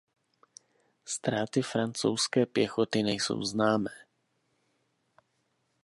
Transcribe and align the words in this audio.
Ztráty 1.05 1.61
francouzské 1.61 2.45
pěchoty 2.45 3.03
nejsou 3.03 3.43
známé. 3.43 3.91